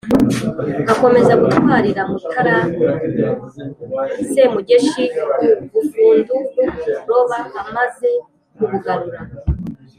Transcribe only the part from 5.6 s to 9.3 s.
bufundu n'u buroba, amaze kubugarura.